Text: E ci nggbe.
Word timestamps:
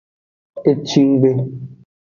E 0.69 0.71
ci 0.87 1.01
nggbe. 1.09 1.31